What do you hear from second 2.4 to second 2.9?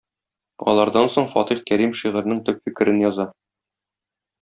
төп